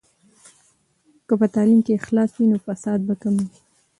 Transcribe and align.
که 1.27 1.33
په 1.39 1.47
تعلیم 1.55 1.79
کې 1.85 1.97
اخلاص 1.99 2.31
وي، 2.35 2.45
نو 2.51 2.57
فساد 2.65 2.99
به 3.07 3.13
کم 3.21 3.33
وي. 3.39 3.49